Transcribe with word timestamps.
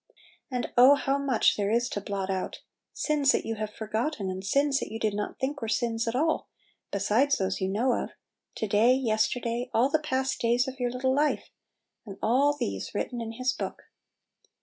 And 0.49 0.73
oh 0.79 0.95
how 0.95 1.19
much 1.19 1.55
there 1.55 1.69
is 1.69 1.87
to 1.89 2.01
blot 2.01 2.31
out!— 2.31 2.61
sins 2.91 3.31
that 3.33 3.45
you 3.45 3.53
have 3.57 3.69
forgotten, 3.69 4.31
and 4.31 4.37
1 4.37 4.41
6 4.41 4.53
Little 4.55 4.61
Pillows. 4.61 4.69
sins 4.73 4.79
that 4.79 4.91
you 4.93 4.99
did 4.99 5.13
not 5.13 5.39
think 5.39 5.61
were 5.61 5.67
sins 5.67 6.07
at 6.07 6.15
all, 6.15 6.49
besides 6.89 7.37
those 7.37 7.61
yon 7.61 7.71
know 7.73 7.93
of— 7.93 8.09
to 8.55 8.67
day, 8.67 8.95
yesterday, 8.95 9.69
all 9.75 9.89
the 9.91 9.99
past 9.99 10.39
days 10.39 10.67
of 10.67 10.79
your 10.79 10.89
little 10.89 11.13
life. 11.13 11.51
And 12.03 12.17
all 12.19 12.57
these 12.57 12.95
written 12.95 13.21
in 13.21 13.33
His 13.33 13.53
book 13.53 13.83